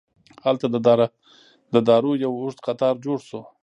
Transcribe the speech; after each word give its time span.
هلته 0.45 0.65
د 1.73 1.75
دارو 1.87 2.11
یو 2.23 2.33
اوږد 2.39 2.59
قطار 2.67 2.95
جوړ 3.05 3.19
شو. 3.27 3.41